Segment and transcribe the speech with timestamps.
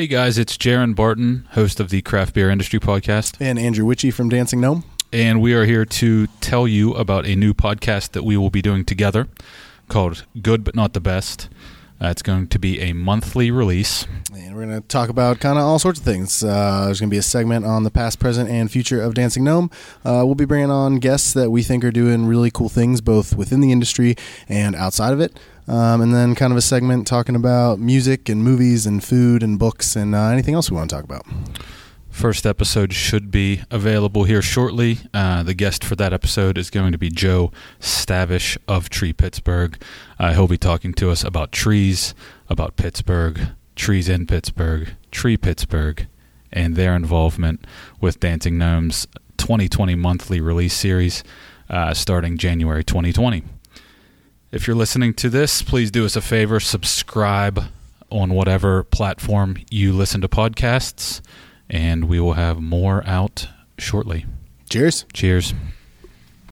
[0.00, 3.36] Hey guys, it's Jaron Barton, host of the Craft Beer Industry Podcast.
[3.38, 4.82] And Andrew Witchey from Dancing Gnome.
[5.12, 8.62] And we are here to tell you about a new podcast that we will be
[8.62, 9.28] doing together
[9.88, 11.50] called Good But Not the Best.
[12.00, 14.06] Uh, it's going to be a monthly release.
[14.34, 16.44] And we're going to talk about kind of all sorts of things.
[16.44, 19.42] Uh, there's going to be a segment on the past, present, and future of Dancing
[19.42, 19.70] Gnome.
[20.04, 23.34] Uh, we'll be bringing on guests that we think are doing really cool things, both
[23.34, 24.16] within the industry
[24.50, 25.40] and outside of it.
[25.66, 29.58] Um, and then kind of a segment talking about music and movies and food and
[29.58, 31.24] books and uh, anything else we want to talk about.
[32.10, 34.98] First episode should be available here shortly.
[35.14, 37.50] Uh, the guest for that episode is going to be Joe
[37.80, 39.80] Stavish of Tree Pittsburgh.
[40.18, 42.14] Uh, he'll be talking to us about trees,
[42.50, 46.06] about Pittsburgh, trees in Pittsburgh, Tree Pittsburgh,
[46.52, 47.66] and their involvement
[47.98, 49.06] with Dancing Gnomes
[49.38, 51.24] 2020 monthly release series
[51.70, 53.42] uh, starting January 2020.
[54.52, 57.64] If you're listening to this, please do us a favor subscribe
[58.10, 61.22] on whatever platform you listen to podcasts,
[61.70, 64.26] and we will have more out shortly.
[64.68, 65.06] Cheers.
[65.14, 65.54] Cheers.